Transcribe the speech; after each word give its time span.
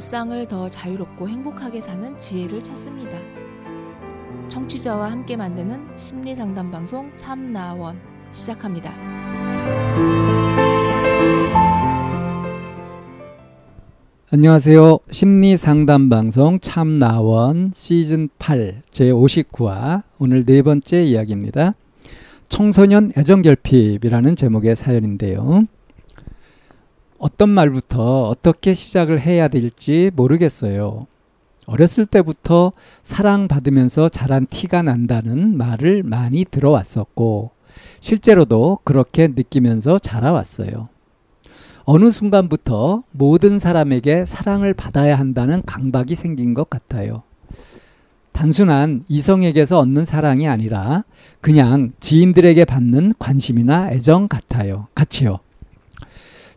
일상을 0.00 0.46
더 0.46 0.70
자유롭고 0.70 1.28
행복하게 1.28 1.82
사는 1.82 2.16
지혜를 2.16 2.62
찾습니다. 2.62 3.18
청취자와 4.48 5.10
함께 5.10 5.36
만드는 5.36 5.88
심리 5.94 6.34
상담 6.34 6.70
방송 6.70 7.14
참나원 7.16 8.00
시작합니다. 8.32 8.94
안녕하세요. 14.30 15.00
심리 15.10 15.58
상담 15.58 16.08
방송 16.08 16.58
참나원 16.58 17.72
시즌 17.74 18.30
8 18.38 18.80
제 18.90 19.10
59화 19.10 20.02
오늘 20.18 20.46
네 20.46 20.62
번째 20.62 21.02
이야기입니다. 21.02 21.74
청소년 22.48 23.12
애정 23.18 23.42
결핍이라는 23.42 24.34
제목의 24.34 24.76
사연인데요. 24.76 25.66
어떤 27.20 27.50
말부터 27.50 28.28
어떻게 28.28 28.72
시작을 28.72 29.20
해야 29.20 29.46
될지 29.46 30.10
모르겠어요. 30.16 31.06
어렸을 31.66 32.06
때부터 32.06 32.72
사랑받으면서 33.02 34.08
자란 34.08 34.46
티가 34.46 34.82
난다는 34.82 35.58
말을 35.58 36.02
많이 36.02 36.46
들어왔었고, 36.46 37.50
실제로도 38.00 38.78
그렇게 38.84 39.28
느끼면서 39.28 39.98
자라왔어요. 39.98 40.88
어느 41.84 42.10
순간부터 42.10 43.04
모든 43.10 43.58
사람에게 43.58 44.24
사랑을 44.24 44.72
받아야 44.72 45.18
한다는 45.18 45.62
강박이 45.66 46.16
생긴 46.16 46.54
것 46.54 46.70
같아요. 46.70 47.22
단순한 48.32 49.04
이성에게서 49.08 49.78
얻는 49.78 50.06
사랑이 50.06 50.48
아니라 50.48 51.04
그냥 51.42 51.92
지인들에게 52.00 52.64
받는 52.64 53.12
관심이나 53.18 53.90
애정 53.90 54.26
같아요. 54.26 54.86
같이요. 54.94 55.40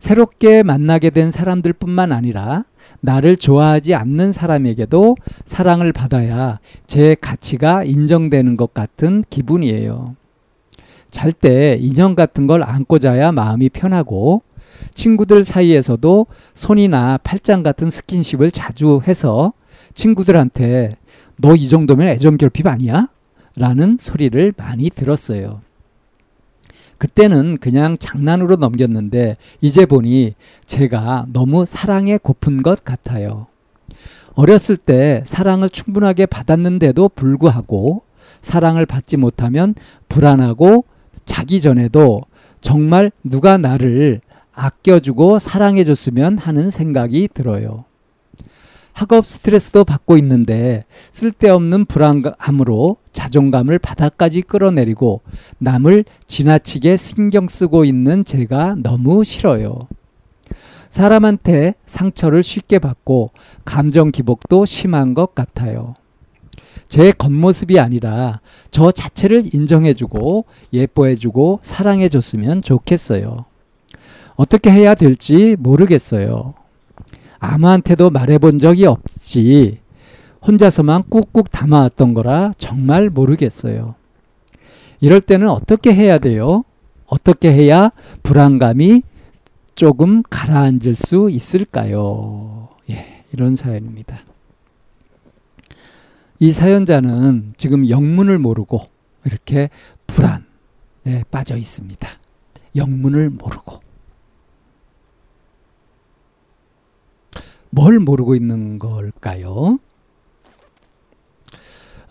새롭게 0.03 0.63
만나게 0.63 1.12
된 1.12 1.31
사람들뿐만 1.31 2.12
아니라 2.12 2.65
나를 2.99 3.37
좋아하지 3.37 3.96
않는 3.96 4.34
사람에게도 4.34 5.15
사랑을 5.45 5.93
받아야 5.93 6.60
제 6.87 7.15
가치가 7.15 7.85
인정되는 7.85 8.57
것 8.57 8.73
같은 8.73 9.23
기분이에요. 9.29 10.18
잘 11.10 11.32
때 11.32 11.77
인형 11.79 12.15
같은 12.15 12.48
걸 12.48 12.63
안고 12.63 12.99
자야 12.99 13.32
마음이 13.32 13.70
편하고 13.70 14.41
친구들 14.93 15.45
사이에서도 15.45 16.27
손이나 16.54 17.17
팔짱 17.23 17.63
같은 17.63 17.90
스킨십을 17.90 18.51
자주 18.51 18.99
해서 19.07 19.54
친구들한테 19.93 20.98
너 21.41 21.55
이 21.55 21.70
정도면 21.70 22.10
애정 22.10 22.35
결핍 22.35 22.67
아니야? 22.67 23.07
라는 23.55 23.95
소리를 23.98 24.54
많이 24.57 24.90
들었어요. 24.90 25.62
그때는 26.98 27.58
그냥 27.60 27.98
장난으로 27.98 28.55
넘겼는데 28.55 29.38
이제 29.62 29.86
보니 29.86 30.36
제가 30.66 31.26
너무 31.32 31.66
사랑에 31.66 32.18
고픈 32.18 32.62
것 32.62 32.84
같아요. 32.84 33.48
어렸을 34.35 34.77
때 34.77 35.22
사랑을 35.26 35.70
충분하게 35.70 36.26
받았는데도 36.26 37.10
불구하고 37.10 38.04
사랑을 38.41 38.85
받지 38.85 39.18
못하면 39.18 39.76
불안하고 40.10 40.85
자기 41.26 41.62
전에도 41.62 42.22
정말 42.62 43.12
누가 43.24 43.57
나를 43.57 44.22
아껴주고 44.54 45.40
사랑해줬으면 45.40 46.38
하는 46.38 46.70
생각이 46.70 47.30
들어요. 47.34 47.85
학업 48.94 49.27
스트레스도 49.27 49.84
받고 49.84 50.18
있는데 50.18 50.84
쓸데없는 51.12 51.86
불안함으로 51.86 52.98
자존감을 53.12 53.80
바닥까지 53.80 54.44
끌어내리고 54.44 55.22
남을 55.58 56.05
지나치게 56.26 56.96
신경 56.96 57.48
쓰고 57.48 57.85
있는 57.85 58.24
제가 58.24 58.76
너무 58.77 59.24
싫어요. 59.24 59.80
사람한테 60.90 61.74
상처를 61.88 62.44
쉽게 62.44 62.77
받고 62.77 63.32
감정 63.66 64.12
기복도 64.12 64.66
심한 64.66 65.16
것 65.16 65.34
같아요. 65.34 65.96
제 66.88 67.12
겉모습이 67.12 67.79
아니라 67.79 68.41
저 68.69 68.91
자체를 68.91 69.56
인정해주고 69.56 70.46
예뻐해주고 70.72 71.59
사랑해줬으면 71.63 72.62
좋겠어요. 72.62 73.46
어떻게 74.35 74.72
해야 74.72 74.94
될지 74.94 75.56
모르겠어요. 75.57 76.53
아무한테도 77.43 78.09
말해본 78.09 78.59
적이 78.59 78.85
없지 78.85 79.79
혼자서만 80.47 81.03
꾹꾹 81.09 81.43
담아왔던 81.51 82.13
거라 82.13 82.51
정말 82.57 83.09
모르겠어요. 83.09 83.95
이럴 85.01 85.19
때는 85.19 85.49
어떻게 85.49 85.93
해야 85.93 86.19
돼요? 86.19 86.63
어떻게 87.05 87.51
해야 87.51 87.91
불안감이 88.23 89.03
조금 89.75 90.23
가라앉을 90.23 90.95
수 90.95 91.29
있을까요? 91.29 92.69
예, 92.89 93.23
이런 93.33 93.57
사연입니다. 93.57 94.19
이 96.39 96.51
사연자는 96.53 97.53
지금 97.57 97.89
영문을 97.89 98.39
모르고 98.39 98.87
이렇게 99.25 99.69
불안에 100.07 101.23
빠져 101.29 101.57
있습니다. 101.57 102.07
영문을 102.77 103.29
모르고. 103.29 103.82
뭘 107.73 108.00
모르고 108.00 108.35
있는 108.35 108.78
걸까요? 108.78 109.79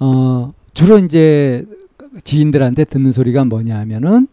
어, 0.01 0.53
주로 0.75 0.99
이제 0.99 1.65
지인들한테 2.25 2.85
듣는 2.85 3.13
소리가 3.13 3.45
뭐냐 3.45 3.79
하면은 3.79 4.27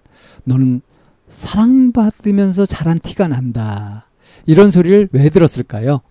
너는 0.45 0.81
사랑받으면서 1.29 2.65
자란 2.65 2.97
티가 2.97 3.27
난다. 3.27 4.07
이런 4.47 4.71
소리를 4.71 5.09
왜 5.11 5.29
들었을까요? 5.29 6.01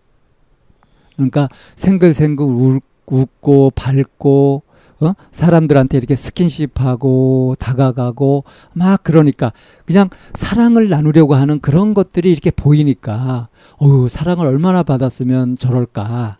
그러니까 1.17 1.49
생글생글 1.75 2.81
웃고 3.07 3.73
밝고 3.75 4.63
어? 5.01 5.13
사람들한테 5.31 5.97
이렇게 5.97 6.17
스킨십하고 6.17 7.55
다가가고 7.59 8.45
막 8.73 9.03
그러니까 9.05 9.53
그냥 9.87 10.11
사랑을 10.35 10.89
나누려고 10.89 11.35
하는 11.35 11.61
그런 11.61 11.95
것들이 11.95 12.33
이렇게 12.33 12.51
보이니까 12.51 13.49
어우 13.77 14.09
사랑을 14.09 14.47
얼마나 14.47 14.83
받았으면 14.83 15.57
저럴까 15.57 16.39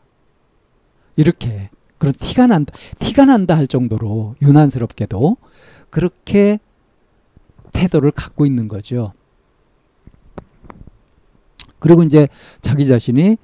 이렇게 1.17 1.71
그런 1.99 2.13
티가 2.13 2.47
난다 2.49 2.75
티가 2.99 3.27
난다 3.27 3.57
할 3.57 3.67
정도로 3.67 4.35
유난스럽게도 4.43 5.37
그렇게 5.91 6.59
태도를 7.73 8.11
갖고 8.11 8.45
있는 8.45 8.67
거죠. 8.67 9.13
그리고 11.79 12.03
이제 12.03 12.29
자기 12.61 12.87
자신이 12.87 13.37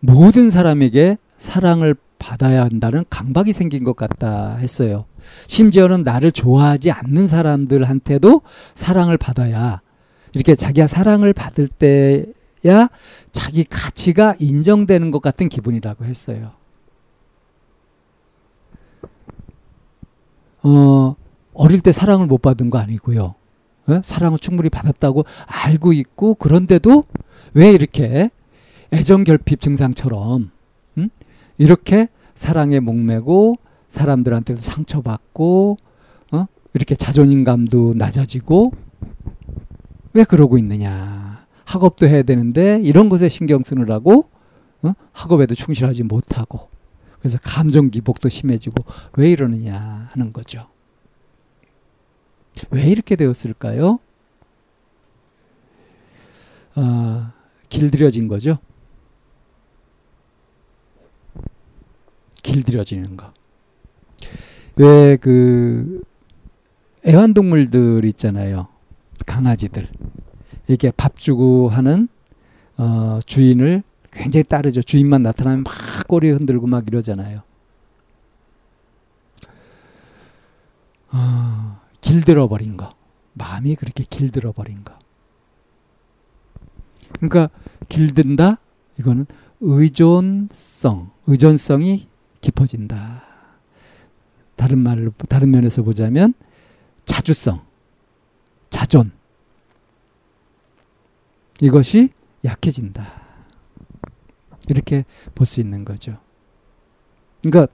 모든 0.00 0.48
사람에게 0.50 1.18
사랑을 1.36 1.94
받아야 2.22 2.62
한다는 2.62 3.04
강박이 3.10 3.52
생긴 3.52 3.82
것 3.82 3.96
같다 3.96 4.54
했어요. 4.58 5.04
심지어는 5.48 6.02
나를 6.02 6.30
좋아하지 6.30 6.92
않는 6.92 7.26
사람들한테도 7.26 8.42
사랑을 8.74 9.18
받아야 9.18 9.80
이렇게 10.32 10.54
자기가 10.54 10.86
사랑을 10.86 11.32
받을 11.32 11.66
때야 11.66 12.88
자기 13.32 13.64
가치가 13.64 14.36
인정되는 14.38 15.10
것 15.10 15.20
같은 15.20 15.48
기분이라고 15.48 16.04
했어요. 16.04 16.52
어, 20.62 21.16
어릴 21.52 21.80
때 21.80 21.90
사랑을 21.90 22.26
못 22.26 22.40
받은 22.40 22.70
거 22.70 22.78
아니고요. 22.78 23.34
어? 23.88 24.00
사랑을 24.04 24.38
충분히 24.38 24.70
받았다고 24.70 25.24
알고 25.46 25.92
있고 25.92 26.36
그런데도 26.36 27.04
왜 27.54 27.72
이렇게 27.72 28.30
애정 28.92 29.24
결핍 29.24 29.60
증상처럼 29.60 30.42
음? 30.42 30.61
이렇게 31.62 32.08
사랑에 32.34 32.80
목매고 32.80 33.54
사람들한테도 33.86 34.60
상처받고 34.60 35.76
어? 36.32 36.46
이렇게 36.74 36.96
자존감도 36.96 37.94
낮아지고 37.94 38.72
왜 40.12 40.24
그러고 40.24 40.58
있느냐 40.58 41.46
학업도 41.64 42.08
해야 42.08 42.24
되는데 42.24 42.80
이런 42.82 43.08
것에 43.08 43.28
신경 43.28 43.62
쓰느라고 43.62 44.28
어? 44.82 44.94
학업에도 45.12 45.54
충실하지 45.54 46.02
못하고 46.02 46.68
그래서 47.20 47.38
감정 47.40 47.90
기복도 47.90 48.28
심해지고 48.28 48.84
왜 49.12 49.30
이러느냐 49.30 50.08
하는 50.10 50.32
거죠. 50.32 50.66
왜 52.70 52.90
이렇게 52.90 53.14
되었을까요? 53.14 54.00
어, 56.74 57.26
길들여진 57.68 58.26
거죠. 58.26 58.58
길들여지는 62.42 63.16
거. 63.16 63.32
왜그 64.76 66.02
애완동물들 67.06 68.04
있잖아요. 68.06 68.68
강아지들. 69.26 69.88
이렇게 70.68 70.90
밥 70.90 71.16
주고 71.16 71.68
하는 71.68 72.08
어, 72.76 73.20
주인을 73.26 73.82
굉장히 74.10 74.44
따르죠. 74.44 74.82
주인만 74.82 75.22
나타나면 75.22 75.64
막 75.64 75.72
꼬리 76.06 76.30
흔들고 76.30 76.66
막 76.66 76.86
이러잖아요. 76.86 77.42
어, 81.12 81.80
길들어 82.00 82.48
버린 82.48 82.76
거. 82.76 82.90
마음이 83.34 83.76
그렇게 83.76 84.04
길들어 84.08 84.52
버린 84.52 84.84
거. 84.84 84.94
그러니까 87.14 87.50
길든다 87.88 88.58
이거는 88.98 89.26
의존성, 89.60 91.10
의존성이 91.26 92.08
깊어진다. 92.42 93.22
다른 94.56 94.78
말을 94.78 95.10
다른 95.28 95.50
면에서 95.50 95.82
보자면 95.82 96.34
자주성, 97.06 97.62
자존 98.70 99.10
이것이 101.60 102.10
약해진다. 102.44 103.22
이렇게 104.68 105.04
볼 105.34 105.46
수 105.46 105.60
있는 105.60 105.84
거죠. 105.84 106.18
그러니까 107.42 107.72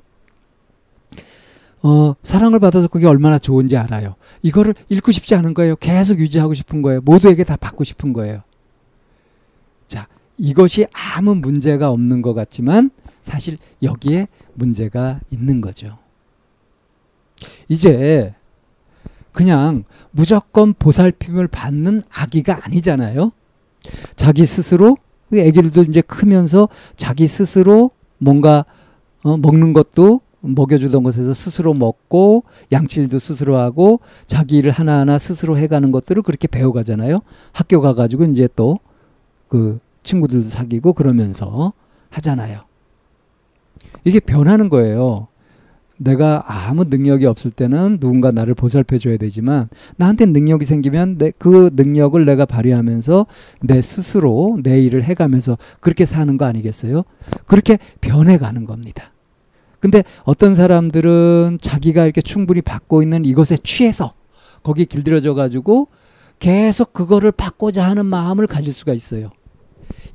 어, 1.83 2.15
사랑을 2.23 2.59
받아서 2.59 2.89
그게 2.89 3.07
얼마나 3.07 3.39
좋은지 3.39 3.77
알아요. 3.77 4.17
이거를 4.43 4.75
잃고 4.89 5.13
싶지 5.13 5.35
않은 5.35 5.55
거예요. 5.55 5.77
계속 5.77 6.19
유지하고 6.19 6.55
싶은 6.55 6.83
거예요. 6.83 7.01
모두에게 7.05 7.45
다 7.45 7.57
받고 7.57 7.85
싶은 7.85 8.13
거예요. 8.13 8.43
자, 9.87 10.09
이것이 10.39 10.87
아무 10.93 11.35
문제가 11.35 11.91
없는 11.91 12.23
것 12.23 12.35
같지만 12.35 12.91
사실 13.29 13.59
여기에 13.83 14.27
문제가 14.55 15.21
있는 15.31 15.61
거죠. 15.61 15.99
이제 17.69 18.33
그냥 19.33 19.85
무조건 20.11 20.75
보살핌을 20.75 21.49
받는 21.49 22.03
아기가 22.11 22.65
아니잖아요. 22.65 23.33
자기 24.17 24.45
스스로 24.45 24.97
애기들도 25.33 25.83
이제 25.85 26.01
크면서 26.01 26.69
자기 26.97 27.27
스스로 27.27 27.91
뭔가 28.19 28.65
어, 29.23 29.37
먹는 29.37 29.73
것도 29.73 30.21
먹여주던 30.41 31.03
것에서 31.03 31.35
스스로 31.35 31.75
먹고 31.75 32.45
양치일도 32.73 33.19
스스로 33.19 33.59
하고 33.59 34.01
자기 34.27 34.59
일을 34.59 34.71
하나하나 34.71 35.19
스스로 35.19 35.59
해가는 35.59 35.91
것들을 35.93 36.23
그렇게 36.23 36.49
배워가잖아요. 36.49 37.21
학교 37.53 37.81
가가지고 37.81 38.25
이제 38.25 38.49
또 38.57 38.79
그 39.49 39.81
친구들도 40.03 40.49
사귀고 40.49 40.93
그러면서 40.93 41.73
하잖아요. 42.11 42.61
이게 44.09 44.21
변하는 44.21 44.69
거예요. 44.69 45.29
내가 46.01 46.45
아무 46.47 46.85
능력이 46.85 47.27
없을 47.27 47.51
때는 47.51 47.99
누군가 47.99 48.31
나를 48.31 48.55
보살펴 48.55 48.99
줘야 48.99 49.17
되지만 49.17 49.69
나한테 49.97 50.27
능력이 50.27 50.65
생기면 50.65 51.19
내 51.19 51.33
그 51.39 51.71
능력을 51.75 52.25
내가 52.25 52.47
발휘하면서 52.47 53.27
내 53.63 53.83
스스로 53.83 54.59
내 54.63 54.81
일을 54.81 55.03
해가면서 55.03 55.59
그렇게 55.81 56.07
사는 56.07 56.37
거 56.37 56.45
아니겠어요? 56.45 57.03
그렇게 57.47 57.79
변해가는 58.01 58.65
겁니다. 58.65 59.13
근데 59.81 60.03
어떤 60.25 60.55
사람들은 60.55 61.59
자기가 61.61 62.05
이렇게 62.05 62.21
충분히 62.21 62.63
받고 62.63 63.03
있는 63.03 63.25
이것에 63.25 63.59
취해서 63.63 64.13
거기 64.63 64.87
길들여져 64.87 65.35
가지고 65.35 65.89
계속 66.39 66.93
그거를 66.93 67.33
받고자 67.33 67.85
하는 67.85 68.07
마음을 68.07 68.47
가질 68.47 68.73
수가 68.73 68.93
있어요. 68.93 69.31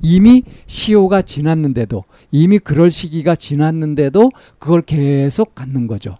이미 0.00 0.42
시효가 0.66 1.22
지났는데도 1.22 2.04
이미 2.30 2.58
그럴 2.58 2.90
시기가 2.90 3.34
지났는데도 3.34 4.30
그걸 4.58 4.82
계속 4.82 5.54
갖는 5.54 5.86
거죠. 5.86 6.16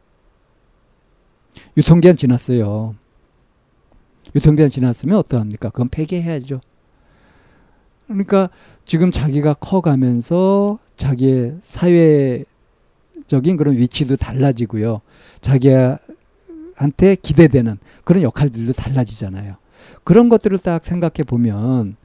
유통기한 1.77 2.17
지났어요. 2.17 2.95
유통기한 4.35 4.71
지났으면 4.71 5.17
어떠합니까? 5.19 5.71
그건 5.71 5.89
폐기해야죠. 5.89 6.61
그러니까 8.07 8.51
지금 8.85 9.11
자기가 9.11 9.55
커가면서 9.55 10.79
자기의 10.97 11.59
사회적인 11.63 12.45
그런 13.57 13.77
위치도 13.77 14.17
달라지고요. 14.17 15.01
자기한테 15.41 17.17
기대되는 17.23 17.79
그런 18.05 18.23
역할들도 18.23 18.73
달라지잖아요. 18.75 19.57
그런 20.03 20.29
것들을 20.29 20.59
딱 20.59 20.85
생각해 20.85 21.23
보면 21.27 21.97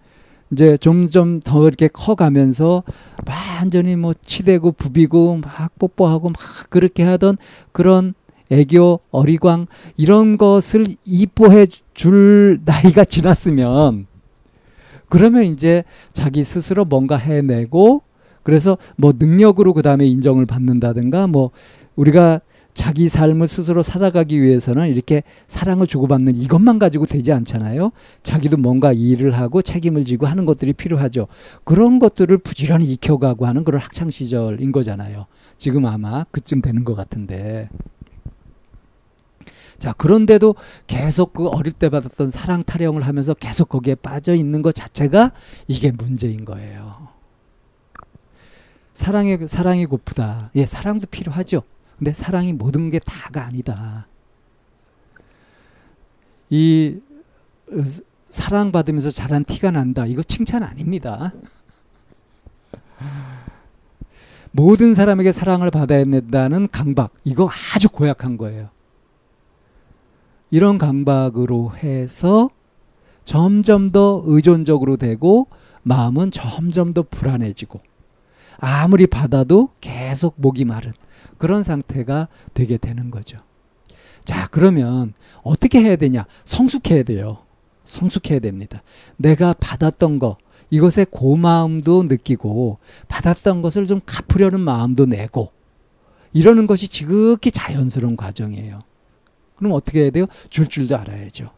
이제 0.51 0.77
점점 0.77 1.39
더 1.39 1.67
이렇게 1.67 1.87
커가면서 1.87 2.83
완전히 3.27 3.95
뭐 3.95 4.13
치대고 4.13 4.71
부비고 4.73 5.37
막 5.37 5.77
뽀뽀하고 5.77 6.29
막 6.29 6.37
그렇게 6.69 7.03
하던 7.03 7.37
그런 7.71 8.13
애교, 8.51 8.99
어리광 9.11 9.67
이런 9.95 10.37
것을 10.37 10.87
이뻐해 11.05 11.67
줄 11.93 12.59
나이가 12.65 13.05
지났으면 13.05 14.07
그러면 15.07 15.43
이제 15.43 15.83
자기 16.13 16.43
스스로 16.43 16.85
뭔가 16.85 17.15
해내고 17.15 18.01
그래서 18.41 18.77
뭐 18.95 19.13
능력으로 19.17 19.73
그 19.73 19.81
다음에 19.81 20.05
인정을 20.07 20.45
받는다든가 20.45 21.27
뭐 21.27 21.51
우리가 21.95 22.41
자기 22.73 23.07
삶을 23.07 23.47
스스로 23.47 23.83
살아가기 23.83 24.41
위해서는 24.41 24.89
이렇게 24.89 25.23
사랑을 25.47 25.87
주고받는 25.87 26.35
이것만 26.35 26.79
가지고 26.79 27.05
되지 27.05 27.31
않잖아요. 27.31 27.91
자기도 28.23 28.57
뭔가 28.57 28.93
일을 28.93 29.31
하고 29.31 29.61
책임을 29.61 30.05
지고 30.05 30.27
하는 30.27 30.45
것들이 30.45 30.73
필요하죠. 30.73 31.27
그런 31.63 31.99
것들을 31.99 32.37
부지런히 32.37 32.85
익혀가고 32.93 33.45
하는 33.45 33.63
그런 33.63 33.81
학창 33.81 34.09
시절인 34.09 34.71
거잖아요. 34.71 35.25
지금 35.57 35.85
아마 35.85 36.23
그쯤 36.31 36.61
되는 36.61 36.83
것 36.83 36.95
같은데. 36.95 37.69
자, 39.77 39.93
그런데도 39.93 40.55
계속 40.87 41.33
그 41.33 41.47
어릴 41.47 41.71
때 41.71 41.89
받았던 41.89 42.29
사랑 42.29 42.63
타령을 42.63 43.01
하면서 43.01 43.33
계속 43.33 43.69
거기에 43.69 43.95
빠져 43.95 44.35
있는 44.35 44.61
것 44.61 44.75
자체가 44.75 45.31
이게 45.67 45.91
문제인 45.91 46.45
거예요. 46.45 47.07
사랑이, 48.93 49.47
사랑이 49.47 49.85
고프다. 49.85 50.51
예, 50.55 50.65
사랑도 50.65 51.07
필요하죠. 51.07 51.61
근데 51.99 52.13
사랑이 52.13 52.53
모든 52.53 52.89
게 52.89 52.97
다가 52.99 53.45
아니다. 53.45 54.07
이 56.49 56.97
어, 57.71 57.75
사랑받으면서 58.29 59.11
잘한 59.11 59.43
티가 59.43 59.71
난다. 59.71 60.05
이거 60.05 60.23
칭찬 60.23 60.63
아닙니다. 60.63 61.33
모든 64.51 64.93
사람에게 64.93 65.31
사랑을 65.31 65.69
받아야 65.69 66.05
된다는 66.05 66.69
강박. 66.71 67.11
이거 67.25 67.49
아주 67.75 67.89
고약한 67.89 68.37
거예요. 68.37 68.69
이런 70.51 70.77
강박으로 70.77 71.75
해서 71.77 72.49
점점 73.25 73.89
더 73.89 74.23
의존적으로 74.25 74.97
되고 74.97 75.47
마음은 75.83 76.31
점점 76.31 76.93
더 76.93 77.03
불안해지고 77.03 77.79
아무리 78.59 79.07
받아도 79.07 79.69
계속 79.81 80.35
목이 80.37 80.65
마른 80.65 80.93
그런 81.37 81.63
상태가 81.63 82.27
되게 82.53 82.77
되는 82.77 83.11
거죠. 83.11 83.37
자, 84.25 84.47
그러면 84.51 85.13
어떻게 85.43 85.81
해야 85.81 85.95
되냐? 85.95 86.25
성숙해야 86.45 87.03
돼요. 87.03 87.39
성숙해야 87.85 88.39
됩니다. 88.39 88.83
내가 89.17 89.53
받았던 89.53 90.19
거, 90.19 90.37
이것에 90.69 91.05
고마움도 91.09 92.03
느끼고, 92.03 92.77
받았던 93.07 93.61
것을 93.61 93.87
좀 93.87 94.01
갚으려는 94.05 94.59
마음도 94.59 95.05
내고, 95.05 95.49
이러는 96.33 96.67
것이 96.67 96.87
지극히 96.87 97.49
자연스러운 97.49 98.15
과정이에요. 98.15 98.79
그럼 99.55 99.71
어떻게 99.73 100.03
해야 100.03 100.11
돼요? 100.11 100.27
줄 100.49 100.67
줄도 100.67 100.95
알아야죠. 100.95 101.51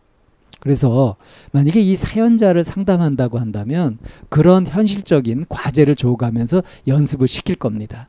그래서 0.62 1.15
만약에 1.53 1.80
이 1.80 1.96
사연자를 1.96 2.63
상담한다고 2.63 3.39
한다면 3.39 3.98
그런 4.30 4.68
현실적인 4.68 5.46
과제를 5.50 5.96
줘가면서 5.96 6.62
연습을 6.88 7.27
시킬 7.27 7.56
겁니다. 7.56 8.08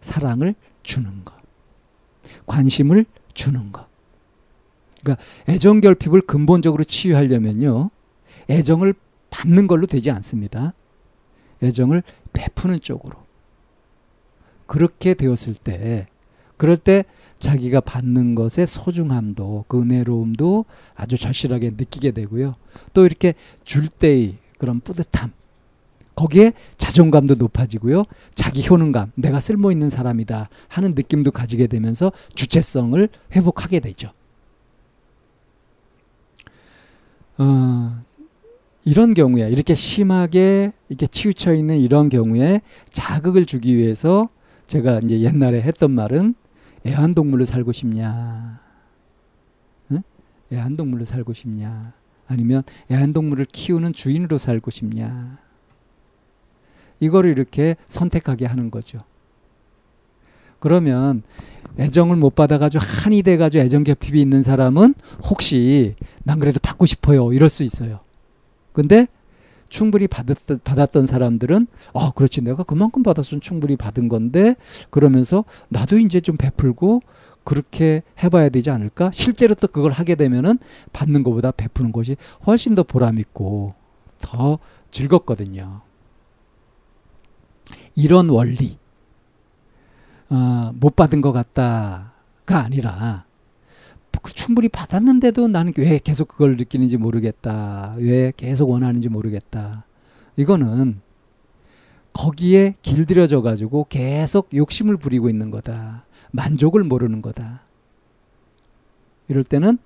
사랑을 0.00 0.54
주는 0.84 1.24
것. 1.24 1.34
관심을 2.46 3.06
주는 3.34 3.72
것. 3.72 3.88
그러니까 5.02 5.22
애정 5.48 5.80
결핍을 5.80 6.22
근본적으로 6.22 6.84
치유하려면요. 6.84 7.90
애정을 8.48 8.94
받는 9.30 9.66
걸로 9.66 9.86
되지 9.86 10.12
않습니다. 10.12 10.74
애정을 11.60 12.04
베푸는 12.32 12.80
쪽으로. 12.80 13.18
그렇게 14.66 15.14
되었을 15.14 15.54
때, 15.54 16.06
그럴 16.56 16.76
때 16.76 17.04
자기가 17.38 17.80
받는 17.80 18.34
것의 18.34 18.66
소중함도, 18.66 19.66
그 19.68 19.80
은혜로움도 19.80 20.64
아주 20.94 21.18
절실하게 21.18 21.72
느끼게 21.76 22.12
되고요. 22.12 22.56
또 22.94 23.04
이렇게 23.04 23.34
줄 23.62 23.88
때의 23.88 24.36
그런 24.58 24.80
뿌듯함, 24.80 25.32
거기에 26.14 26.54
자존감도 26.78 27.34
높아지고요. 27.34 28.04
자기 28.34 28.66
효능감, 28.66 29.12
내가 29.16 29.38
쓸모 29.38 29.70
있는 29.70 29.90
사람이다 29.90 30.48
하는 30.68 30.94
느낌도 30.94 31.30
가지게 31.30 31.66
되면서 31.66 32.10
주체성을 32.34 33.06
회복하게 33.32 33.80
되죠. 33.80 34.10
어, 37.36 38.02
이런 38.86 39.12
경우에 39.12 39.50
이렇게 39.50 39.74
심하게 39.74 40.72
이렇게 40.88 41.06
치우쳐 41.06 41.52
있는 41.52 41.78
이런 41.78 42.08
경우에 42.08 42.62
자극을 42.92 43.44
주기 43.44 43.76
위해서 43.76 44.28
제가 44.68 45.00
이제 45.00 45.20
옛날에 45.20 45.60
했던 45.60 45.90
말은 45.90 46.34
애완동물로 46.86 47.44
살고 47.44 47.72
싶냐, 47.72 48.60
응? 49.92 50.02
애완동물로 50.52 51.04
살고 51.04 51.32
싶냐, 51.32 51.92
아니면 52.28 52.62
애완동물을 52.90 53.46
키우는 53.46 53.92
주인으로 53.92 54.38
살고 54.38 54.70
싶냐. 54.70 55.38
이거를 57.00 57.30
이렇게 57.30 57.76
선택하게 57.88 58.46
하는 58.46 58.70
거죠. 58.70 59.00
그러면 60.58 61.22
애정을 61.78 62.16
못 62.16 62.34
받아가지고 62.34 62.82
한이 62.82 63.22
돼가지고 63.22 63.64
애정 63.64 63.84
결핍이 63.84 64.20
있는 64.20 64.42
사람은 64.42 64.94
혹시 65.24 65.94
난 66.24 66.38
그래도 66.38 66.58
받고 66.60 66.86
싶어요 66.86 67.32
이럴 67.32 67.48
수 67.50 67.62
있어요. 67.62 68.00
근데 68.72 69.06
충분히 69.68 70.06
받았, 70.06 70.36
받았던 70.64 71.06
사람들은 71.06 71.66
아 71.94 72.12
그렇지. 72.14 72.40
내가 72.42 72.62
그만큼 72.62 73.02
받았으면 73.02 73.40
충분히 73.40 73.76
받은 73.76 74.08
건데 74.08 74.54
그러면서 74.90 75.44
나도 75.68 75.98
이제 75.98 76.20
좀 76.20 76.36
베풀고 76.36 77.02
그렇게 77.44 78.02
해봐야 78.22 78.48
되지 78.48 78.70
않을까? 78.70 79.10
실제로 79.12 79.54
또 79.54 79.68
그걸 79.68 79.92
하게 79.92 80.16
되면은 80.16 80.58
받는 80.92 81.22
것보다 81.22 81.52
베푸는 81.52 81.92
것이 81.92 82.16
훨씬 82.46 82.74
더 82.74 82.82
보람 82.82 83.18
있고 83.18 83.74
더 84.18 84.58
즐겁거든요. 84.90 85.82
이런 87.94 88.28
원리 88.28 88.78
어, 90.28 90.72
못 90.74 90.96
받은 90.96 91.20
것 91.20 91.32
같다가 91.32 92.10
아니라 92.48 93.25
그 93.25 93.25
충분히 94.32 94.68
받았는데도 94.68 95.48
나는 95.48 95.72
왜 95.76 95.98
계속 96.02 96.28
그걸 96.28 96.56
느끼는지 96.56 96.96
모르겠다. 96.96 97.94
왜 97.98 98.32
계속 98.36 98.70
원하는지 98.70 99.08
모르겠다. 99.08 99.84
이거는 100.36 101.00
거기에 102.12 102.74
길들여져 102.82 103.42
가지고 103.42 103.86
계속 103.88 104.48
욕심을 104.54 104.96
부리고 104.96 105.28
있는 105.28 105.50
거다. 105.50 106.04
만족을 106.30 106.84
모르는 106.84 107.22
거다. 107.22 107.62
이럴 109.28 109.44
때는 109.44 109.78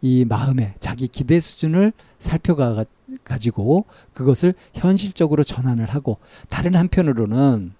이 0.00 0.24
마음의 0.24 0.74
자기 0.80 1.08
기대 1.08 1.40
수준을 1.40 1.92
살펴가 2.18 2.84
가지고 3.24 3.86
그것을 4.14 4.54
현실적으로 4.74 5.44
전환을 5.44 5.86
하고 5.86 6.18
다른 6.48 6.74
한편으로는 6.74 7.72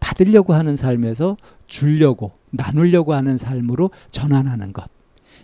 받으려고 0.00 0.54
하는 0.54 0.76
삶에서 0.76 1.36
주려고 1.66 2.32
나누려고 2.50 3.14
하는 3.14 3.36
삶으로 3.36 3.90
전환하는 4.10 4.72
것. 4.72 4.88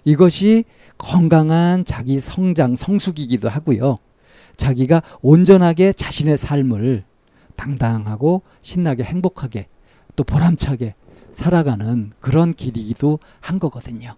이것이 0.09 0.65
건강한 0.97 1.85
자기 1.85 2.19
성장, 2.19 2.75
성숙이기도 2.75 3.50
하고요. 3.50 3.99
자기가 4.57 5.03
온전하게 5.21 5.93
자신의 5.93 6.38
삶을 6.38 7.05
당당하고 7.57 8.41
신나게 8.62 9.03
행복하게 9.03 9.67
또 10.17 10.25
보람차게 10.25 10.95
살아가는 11.33 12.11
그런 12.21 12.55
길이기도 12.55 13.19
한 13.41 13.59
거거든요. 13.59 14.15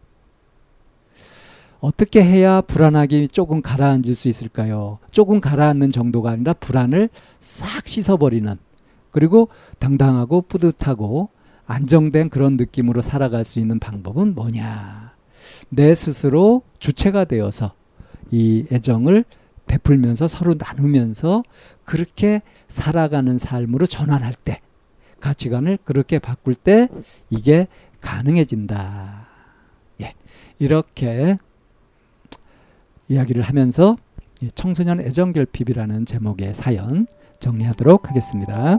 어떻게 1.81 2.23
해야 2.23 2.61
불안하게 2.61 3.27
조금 3.27 3.61
가라앉을 3.61 4.15
수 4.15 4.29
있을까요? 4.29 5.01
조금 5.11 5.41
가라앉는 5.41 5.91
정도가 5.91 6.31
아니라 6.31 6.53
불안을 6.53 7.09
싹 7.41 7.89
씻어버리는 7.89 8.57
그리고 9.11 9.49
당당하고 9.81 10.43
뿌듯하고 10.43 11.31
안정된 11.67 12.29
그런 12.29 12.57
느낌으로 12.57 13.03
살아갈 13.03 13.45
수 13.45 13.59
있는 13.59 13.81
방법은 13.81 14.37
뭐냐? 14.37 15.10
내 15.69 15.95
스스로 15.95 16.63
주체가 16.79 17.25
되어서 17.25 17.75
이 18.31 18.67
애정을 18.71 19.25
베풀면서 19.67 20.29
서로 20.29 20.55
나누면서 20.59 21.43
그렇게 21.85 22.43
살아가는 22.69 23.39
삶으로 23.39 23.87
전환할 23.87 24.33
때 24.33 24.61
가치관을 25.21 25.79
그렇게 25.85 26.19
바꿀 26.19 26.55
때 26.55 26.89
이게 27.29 27.69
가능해진다. 28.01 29.29
예. 30.01 30.15
이렇게 30.59 31.37
이야기를 33.09 33.43
하면서 33.43 33.97
청소년 34.55 35.01
애정 35.01 35.33
결핍이라는 35.33 36.07
제목의 36.07 36.55
사연 36.55 37.07
정리하도록 37.39 38.09
하겠습니다. 38.09 38.79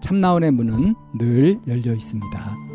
참나원의 0.00 0.50
문은 0.52 0.94
늘 1.18 1.60
열려 1.66 1.92
있습니다. 1.92 2.69